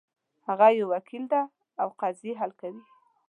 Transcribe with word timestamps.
هغه 0.47 0.67
یو 0.77 0.87
وکیل 0.93 1.23
ده 1.33 1.41
او 1.81 1.87
قضیې 2.01 2.33
حل 2.41 2.51
کوي 2.61 2.83